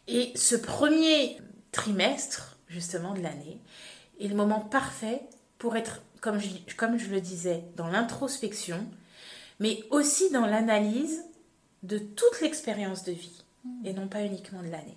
[0.09, 1.39] Et ce premier
[1.71, 3.61] trimestre, justement, de l'année,
[4.21, 5.23] est le moment parfait
[5.61, 8.85] pour être, comme je, comme je le disais, dans l'introspection,
[9.61, 11.23] mais aussi dans l'analyse
[11.83, 13.87] de toute l'expérience de vie, mmh.
[13.87, 14.97] et non pas uniquement de l'année.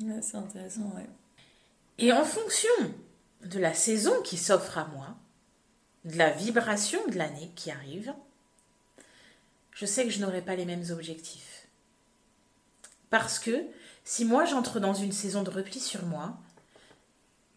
[0.00, 1.06] Ouais, c'est intéressant, ouais.
[1.98, 2.70] Et en fonction
[3.44, 5.16] de la saison qui s'offre à moi,
[6.06, 8.14] de la vibration de l'année qui arrive,
[9.72, 11.68] je sais que je n'aurai pas les mêmes objectifs.
[13.10, 13.66] Parce que
[14.02, 16.38] si moi j'entre dans une saison de repli sur moi,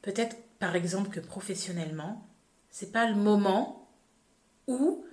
[0.01, 2.26] peut-être par exemple que professionnellement,
[2.70, 3.88] c'est pas le moment
[4.68, 5.04] où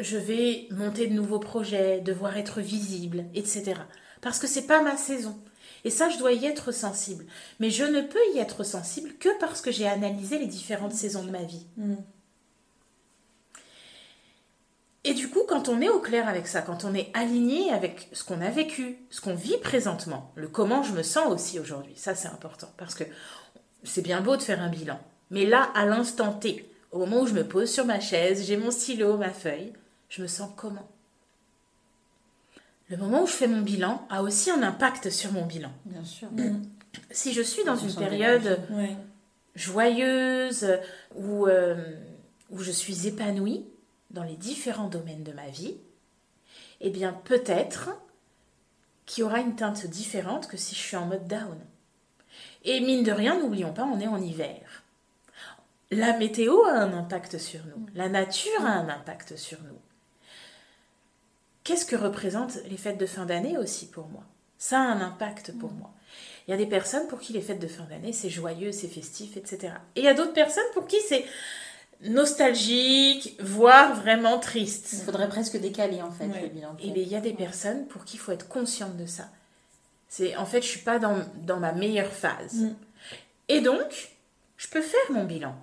[0.00, 3.74] je vais monter de nouveaux projets, devoir être visible, etc.
[4.20, 5.38] Parce que c'est pas ma saison.
[5.84, 7.24] Et ça, je dois y être sensible.
[7.58, 11.24] Mais je ne peux y être sensible que parce que j'ai analysé les différentes saisons
[11.24, 11.66] de ma vie.
[11.76, 11.94] Mm.
[15.04, 18.10] Et du coup, quand on est au clair avec ça, quand on est aligné avec
[18.12, 21.94] ce qu'on a vécu, ce qu'on vit présentement, le comment je me sens aussi aujourd'hui,
[21.96, 22.68] ça c'est important.
[22.76, 23.04] Parce que
[23.84, 25.00] c'est bien beau de faire un bilan.
[25.30, 28.56] Mais là, à l'instant T, au moment où je me pose sur ma chaise, j'ai
[28.56, 29.72] mon stylo, ma feuille,
[30.08, 30.88] je me sens comment?
[32.88, 35.70] Le moment où je fais mon bilan a aussi un impact sur mon bilan.
[35.84, 36.28] Bien sûr.
[37.12, 38.96] Si je suis dans une période ouais.
[39.54, 40.66] joyeuse,
[41.14, 41.76] où, euh,
[42.50, 43.64] où je suis épanouie
[44.10, 45.76] dans les différents domaines de ma vie,
[46.80, 47.90] eh bien peut-être
[49.06, 51.58] qu'il y aura une teinte différente que si je suis en mode down.
[52.64, 54.84] Et mine de rien, n'oublions pas, on est en hiver.
[55.90, 59.78] La météo a un impact sur nous, la nature a un impact sur nous.
[61.64, 64.22] Qu'est-ce que représentent les fêtes de fin d'année aussi pour moi?
[64.56, 65.92] Ça a un impact pour moi.
[66.46, 68.88] Il y a des personnes pour qui les fêtes de fin d'année, c'est joyeux, c'est
[68.88, 69.74] festif, etc.
[69.96, 71.24] Et il y a d'autres personnes pour qui c'est
[72.02, 74.90] nostalgique, voire vraiment triste.
[74.92, 76.76] Il faudrait presque décaler en fait le bilan.
[76.80, 79.28] Et il y a des personnes pour qui il faut être consciente de ça.
[80.10, 82.54] C'est en fait, je suis pas dans, dans ma meilleure phase.
[82.54, 82.74] Mm.
[83.48, 84.10] Et donc,
[84.56, 85.56] je peux faire mon bilan,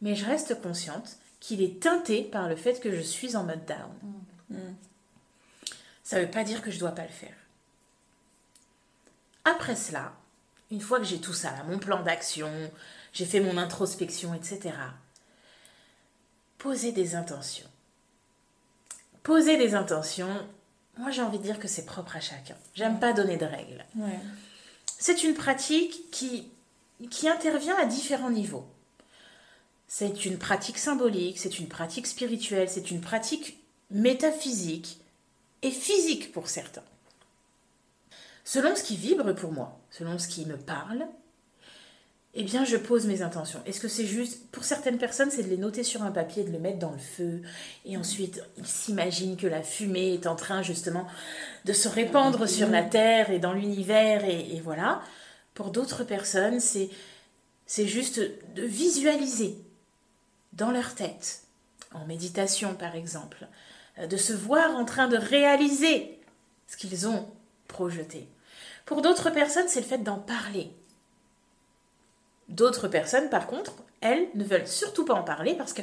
[0.00, 3.64] mais je reste consciente qu'il est teinté par le fait que je suis en mode
[3.66, 4.18] down.
[4.48, 4.56] Mm.
[6.02, 7.34] Ça ne veut pas dire que je dois pas le faire.
[9.44, 10.14] Après cela,
[10.70, 12.50] une fois que j'ai tout ça, là, mon plan d'action,
[13.12, 14.74] j'ai fait mon introspection, etc.,
[16.56, 17.68] poser des intentions.
[19.22, 20.48] Poser des intentions,
[20.98, 22.56] moi j'ai envie de dire que c'est propre à chacun.
[22.74, 23.84] J'aime pas donner de règles.
[23.96, 24.18] Ouais.
[24.98, 26.48] C'est une pratique qui,
[27.10, 28.66] qui intervient à différents niveaux.
[29.88, 33.58] C'est une pratique symbolique, c'est une pratique spirituelle, c'est une pratique
[33.90, 34.98] métaphysique
[35.62, 36.84] et physique pour certains.
[38.44, 41.06] Selon ce qui vibre pour moi, selon ce qui me parle,
[42.34, 43.60] eh bien, je pose mes intentions.
[43.66, 46.50] Est-ce que c'est juste, pour certaines personnes, c'est de les noter sur un papier, de
[46.50, 47.42] les mettre dans le feu,
[47.84, 51.06] et ensuite, ils s'imaginent que la fumée est en train justement
[51.66, 55.02] de se répandre sur la Terre et dans l'univers, et, et voilà.
[55.52, 56.88] Pour d'autres personnes, c'est,
[57.66, 58.20] c'est juste
[58.54, 59.58] de visualiser
[60.54, 61.42] dans leur tête,
[61.92, 63.46] en méditation par exemple,
[64.08, 66.18] de se voir en train de réaliser
[66.66, 67.28] ce qu'ils ont
[67.68, 68.26] projeté.
[68.86, 70.72] Pour d'autres personnes, c'est le fait d'en parler.
[72.48, 75.82] D'autres personnes, par contre, elles ne veulent surtout pas en parler parce que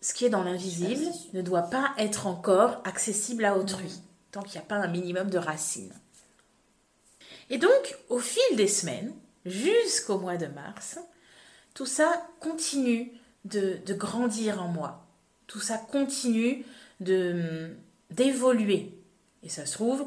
[0.00, 4.00] ce qui est dans l'invisible ne doit pas être encore accessible à autrui,
[4.32, 5.92] tant qu'il n'y a pas un minimum de racines.
[7.50, 9.12] Et donc, au fil des semaines,
[9.44, 10.98] jusqu'au mois de mars,
[11.74, 13.12] tout ça continue
[13.44, 15.06] de, de grandir en moi.
[15.46, 16.64] Tout ça continue
[17.00, 17.70] de
[18.10, 18.98] d'évoluer.
[19.42, 20.04] Et ça se trouve,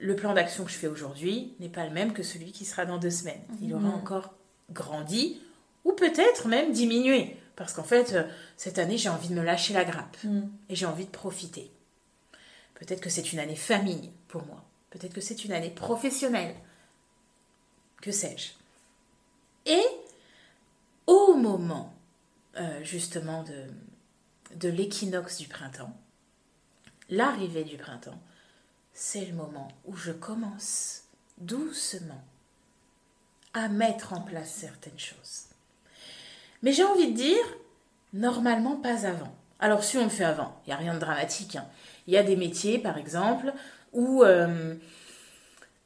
[0.00, 2.86] le plan d'action que je fais aujourd'hui n'est pas le même que celui qui sera
[2.86, 3.42] dans deux semaines.
[3.60, 4.34] Il aura encore
[4.72, 5.40] grandi
[5.84, 7.36] ou peut-être même diminué.
[7.56, 8.24] Parce qu'en fait, euh,
[8.56, 10.16] cette année, j'ai envie de me lâcher la grappe
[10.68, 11.70] et j'ai envie de profiter.
[12.74, 14.64] Peut-être que c'est une année famille pour moi.
[14.90, 16.56] Peut-être que c'est une année professionnelle.
[18.00, 18.50] Que sais-je
[19.66, 19.84] Et
[21.06, 21.94] au moment
[22.56, 23.66] euh, justement de,
[24.56, 25.96] de l'équinoxe du printemps,
[27.08, 28.20] l'arrivée du printemps,
[28.92, 31.04] c'est le moment où je commence
[31.38, 32.22] doucement
[33.54, 35.44] à mettre en place certaines choses.
[36.62, 37.44] Mais j'ai envie de dire,
[38.12, 39.34] normalement pas avant.
[39.58, 41.56] Alors si on le fait avant, il n'y a rien de dramatique.
[41.56, 41.66] hein.
[42.06, 43.52] Il y a des métiers, par exemple,
[43.92, 44.74] où euh,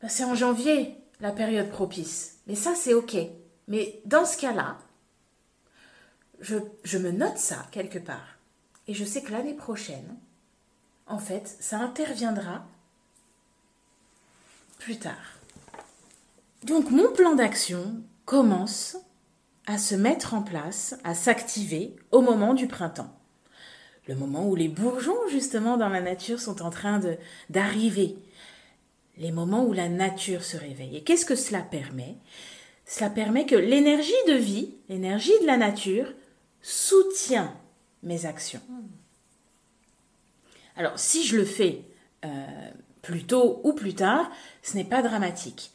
[0.00, 2.38] bah, c'est en janvier la période propice.
[2.46, 3.16] Mais ça, c'est OK.
[3.68, 4.78] Mais dans ce cas-là,
[6.40, 8.38] je, je me note ça quelque part.
[8.88, 10.16] Et je sais que l'année prochaine,
[11.06, 12.64] en fait, ça interviendra
[14.78, 15.35] plus tard.
[16.66, 18.96] Donc mon plan d'action commence
[19.66, 23.16] à se mettre en place, à s'activer au moment du printemps.
[24.08, 27.00] Le moment où les bourgeons, justement, dans la nature sont en train
[27.50, 28.16] d'arriver.
[29.16, 30.96] Les moments où la nature se réveille.
[30.96, 32.16] Et qu'est-ce que cela permet?
[32.84, 36.12] Cela permet que l'énergie de vie, l'énergie de la nature,
[36.62, 37.54] soutient
[38.02, 38.62] mes actions.
[40.76, 41.84] Alors, si je le fais
[42.24, 42.70] euh,
[43.02, 44.28] plus tôt ou plus tard,
[44.64, 45.70] ce n'est pas dramatique.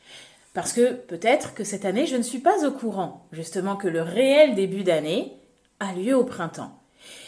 [0.54, 4.02] Parce que peut-être que cette année, je ne suis pas au courant, justement, que le
[4.02, 5.38] réel début d'année
[5.80, 6.80] a lieu au printemps.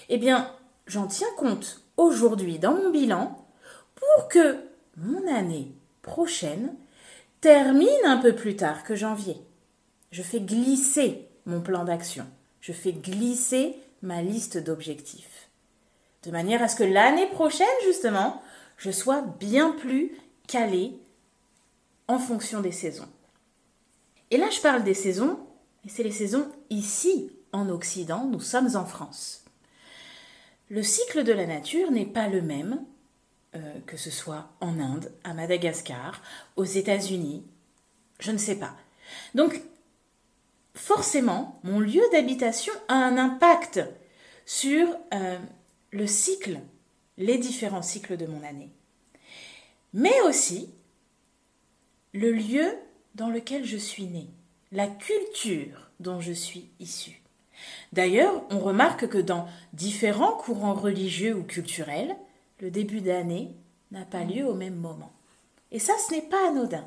[0.10, 0.52] Eh bien,
[0.88, 3.48] j'en tiens compte aujourd'hui dans mon bilan
[3.96, 4.58] pour que
[4.98, 6.76] mon année prochaine
[7.42, 9.38] termine un peu plus tard que janvier.
[10.12, 12.26] Je fais glisser mon plan d'action.
[12.62, 15.50] Je fais glisser ma liste d'objectifs.
[16.24, 18.42] De manière à ce que l'année prochaine, justement,
[18.78, 20.12] je sois bien plus
[20.48, 20.98] calée
[22.08, 23.10] en fonction des saisons.
[24.34, 25.38] Et là, je parle des saisons,
[25.86, 29.46] et c'est les saisons ici, en Occident, nous sommes en France.
[30.72, 32.84] Le cycle de la nature n'est pas le même
[33.54, 36.20] euh, que ce soit en Inde, à Madagascar,
[36.56, 37.46] aux États-Unis,
[38.18, 38.76] je ne sais pas.
[39.36, 39.62] Donc,
[40.74, 43.82] forcément, mon lieu d'habitation a un impact
[44.48, 45.38] sur euh,
[45.92, 46.60] le cycle,
[47.20, 48.72] les différents cycles de mon année.
[49.94, 50.74] Mais aussi
[52.14, 52.74] le lieu
[53.16, 54.30] dans lequel je suis née,
[54.72, 57.22] la culture dont je suis issue.
[57.92, 62.16] D'ailleurs, on remarque que dans différents courants religieux ou culturels,
[62.60, 63.56] le début d'année
[63.92, 65.12] n'a pas lieu au même moment.
[65.72, 66.86] Et ça, ce n'est pas anodin.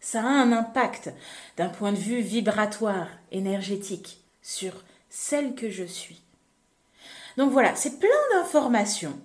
[0.00, 1.12] Ça a un impact
[1.56, 4.72] d'un point de vue vibratoire, énergétique, sur
[5.10, 6.22] celle que je suis.
[7.36, 9.18] Donc voilà, c'est plein d'informations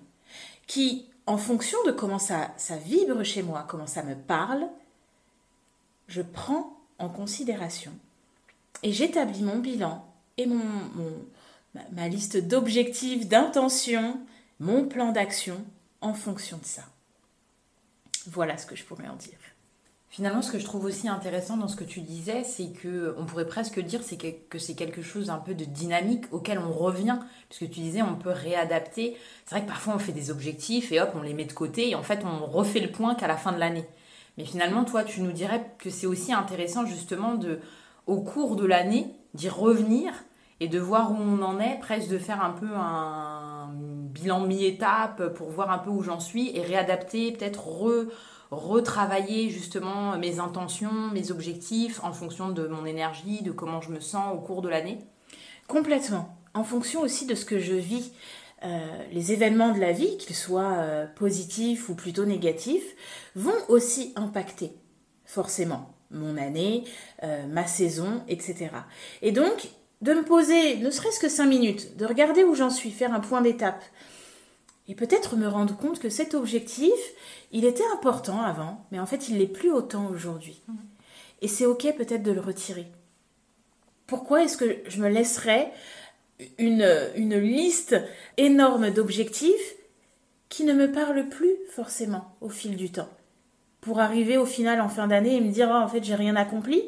[0.66, 4.68] qui, en fonction de comment ça, ça vibre chez moi, comment ça me parle,
[6.06, 7.92] je prends en considération
[8.82, 10.04] et j'établis mon bilan
[10.36, 10.60] et mon,
[11.92, 14.20] ma, liste d'objectifs, d'intentions,
[14.60, 15.64] mon plan d'action
[16.00, 16.82] en fonction de ça.
[18.26, 19.38] Voilà ce que je pourrais en dire.
[20.14, 23.24] Finalement, ce que je trouve aussi intéressant dans ce que tu disais, c'est que on
[23.24, 24.00] pourrait presque dire
[24.48, 28.14] que, c'est quelque chose un peu de dynamique auquel on revient, puisque tu disais on
[28.14, 29.16] peut réadapter.
[29.44, 31.90] C'est vrai que parfois on fait des objectifs et hop on les met de côté
[31.90, 33.88] et en fait on refait le point qu'à la fin de l'année.
[34.36, 37.60] Mais finalement, toi, tu nous dirais que c'est aussi intéressant justement de,
[38.06, 40.12] au cours de l'année, d'y revenir
[40.60, 45.34] et de voir où on en est, presque de faire un peu un bilan mi-étape
[45.34, 47.64] pour voir un peu où j'en suis et réadapter, peut-être
[48.50, 54.00] retravailler justement mes intentions, mes objectifs en fonction de mon énergie, de comment je me
[54.00, 54.98] sens au cours de l'année
[55.66, 56.36] Complètement.
[56.54, 58.12] En fonction aussi de ce que je vis.
[58.64, 62.94] Euh, les événements de la vie, qu'ils soient euh, positifs ou plutôt négatifs,
[63.34, 64.72] vont aussi impacter
[65.26, 66.84] forcément mon année,
[67.22, 68.70] euh, ma saison, etc.
[69.20, 69.68] Et donc,
[70.00, 73.20] de me poser ne serait-ce que cinq minutes, de regarder où j'en suis, faire un
[73.20, 73.82] point d'étape,
[74.88, 76.92] et peut-être me rendre compte que cet objectif,
[77.52, 80.62] il était important avant, mais en fait, il l'est plus autant aujourd'hui.
[81.40, 82.86] Et c'est ok peut-être de le retirer.
[84.06, 85.72] Pourquoi est-ce que je me laisserais
[86.58, 87.96] une, une liste
[88.36, 89.74] énorme d'objectifs
[90.48, 93.08] qui ne me parlent plus forcément au fil du temps
[93.84, 96.36] pour arriver au final en fin d'année et me dire oh, en fait j'ai rien
[96.36, 96.82] accompli,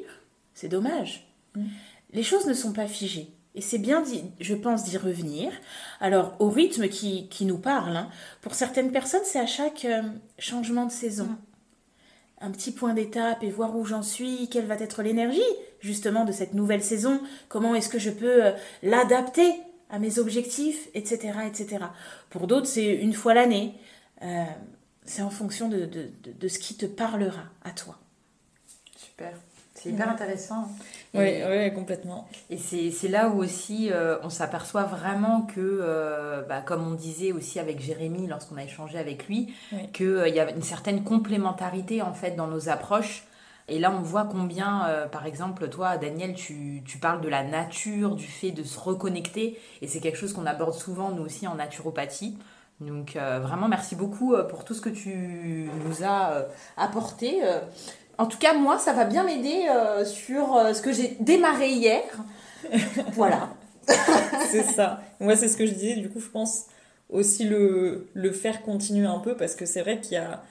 [0.54, 1.28] c'est dommage.
[1.54, 1.66] Mm.
[2.12, 3.28] Les choses ne sont pas figées.
[3.54, 4.04] Et c'est bien,
[4.38, 5.50] je pense, d'y revenir.
[6.00, 8.10] Alors, au rythme qui, qui nous parle, hein.
[8.42, 10.02] pour certaines personnes, c'est à chaque euh,
[10.38, 11.24] changement de saison.
[11.24, 11.38] Mm.
[12.40, 15.40] Un petit point d'étape et voir où j'en suis, quelle va être l'énergie,
[15.80, 19.54] justement, de cette nouvelle saison, comment est-ce que je peux euh, l'adapter
[19.88, 21.84] à mes objectifs, etc., etc.
[22.30, 23.74] Pour d'autres, c'est une fois l'année.
[24.22, 24.44] Euh,
[25.04, 27.98] c'est en fonction de, de, de, ce qui te parlera à toi.
[28.96, 29.32] Super.
[29.86, 30.68] C'est hyper intéressant.
[31.14, 32.28] Oui, oui, complètement.
[32.50, 37.32] Et c'est là où aussi euh, on s'aperçoit vraiment que, euh, bah, comme on disait
[37.32, 39.54] aussi avec Jérémy lorsqu'on a échangé avec lui,
[39.92, 43.24] qu'il euh, y a une certaine complémentarité en fait dans nos approches.
[43.68, 48.14] Et là, on voit combien, par exemple, toi, Daniel, tu, tu, parles de la nature,
[48.14, 49.58] du fait de se reconnecter.
[49.82, 52.38] Et c'est quelque chose qu'on aborde souvent, nous aussi, en naturopathie.
[52.80, 56.42] Donc euh, vraiment merci beaucoup pour tout ce que tu nous as euh,
[56.76, 57.40] apporté.
[58.18, 59.66] En tout cas, moi, ça va bien m'aider
[60.04, 62.02] sur ce que j'ai démarré hier.
[63.12, 63.50] voilà.
[64.50, 65.02] c'est ça.
[65.20, 65.96] Moi, c'est ce que je disais.
[65.96, 66.66] Du coup, je pense
[67.10, 70.42] aussi le, le faire continuer un peu parce que c'est vrai qu'il y a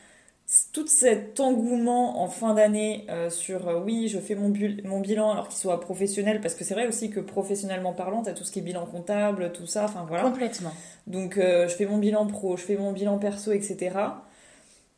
[0.73, 5.31] tout cet engouement en fin d'année euh, sur euh, oui, je fais mon, mon bilan
[5.31, 8.43] alors qu'il soit professionnel, parce que c'est vrai aussi que professionnellement parlant, tu as tout
[8.43, 10.23] ce qui est bilan comptable, tout ça, enfin voilà.
[10.23, 10.71] Complètement.
[11.07, 13.95] Donc euh, je fais mon bilan pro, je fais mon bilan perso, etc.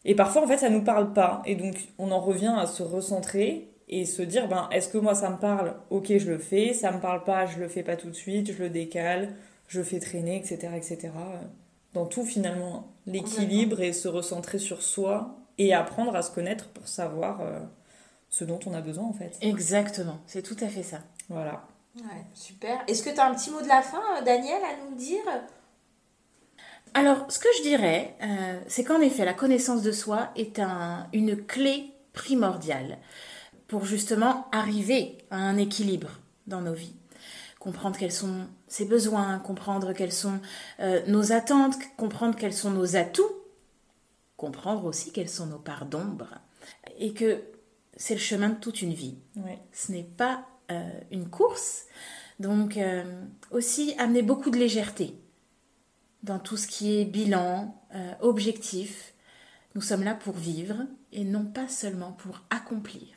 [0.08, 1.44] Et parfois, en fait, ça nous parle pas.
[1.46, 5.14] Et donc, on en revient à se recentrer et se dire, ben, est-ce que moi
[5.14, 5.76] ça me parle?
[5.92, 6.74] Ok, je le fais.
[6.74, 9.36] Ça me parle pas, je le fais pas tout de suite, je le décale,
[9.68, 11.12] je fais traîner, etc., etc
[11.98, 16.88] dans tout finalement, l'équilibre et se recentrer sur soi et apprendre à se connaître pour
[16.88, 17.60] savoir euh,
[18.30, 19.36] ce dont on a besoin en fait.
[19.42, 21.00] Exactement, c'est tout à fait ça.
[21.30, 21.64] Voilà.
[21.96, 22.84] Ouais, super.
[22.88, 25.24] Est-ce que tu as un petit mot de la fin, euh, Daniel, à nous dire?
[26.94, 31.08] Alors, ce que je dirais, euh, c'est qu'en effet, la connaissance de soi est un,
[31.14, 32.98] une clé primordiale
[33.68, 36.10] pour justement arriver à un équilibre
[36.48, 36.96] dans nos vies
[37.60, 40.40] comprendre quels sont ses besoins, comprendre quelles sont
[40.80, 43.30] euh, nos attentes, comprendre quels sont nos atouts,
[44.38, 46.30] comprendre aussi quelles sont nos parts d'ombre.
[46.98, 47.42] Et que
[47.98, 49.18] c'est le chemin de toute une vie.
[49.74, 51.88] Ce n'est pas euh, une course.
[52.40, 52.80] Donc
[53.52, 55.20] aussi amener beaucoup de légèreté
[56.28, 57.74] dans tout ce qui est bilan,
[58.22, 59.14] objectif.
[59.74, 60.76] Nous sommes là pour vivre
[61.12, 63.08] et non pas seulement pour accomplir.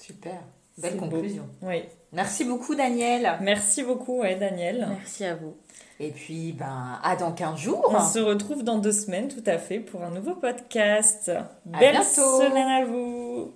[0.00, 0.40] Super.
[0.78, 1.48] Belle conclusion.
[1.62, 1.84] Oui.
[2.12, 3.38] Merci beaucoup, Daniel.
[3.40, 4.86] Merci beaucoup, ouais, Daniel.
[4.88, 5.54] Merci à vous.
[6.00, 7.94] Et puis, ben, à dans 15 jours.
[7.96, 11.30] On se retrouve dans deux semaines, tout à fait, pour un nouveau podcast.
[11.64, 13.52] Belle semaine à vous.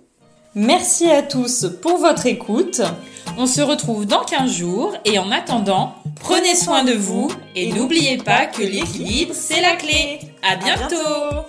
[0.55, 2.81] Merci à tous pour votre écoute.
[3.37, 8.17] On se retrouve dans 15 jours et en attendant, prenez soin de vous et n'oubliez
[8.17, 10.19] pas que l'équilibre, c'est la clé.
[10.41, 11.45] À bientôt.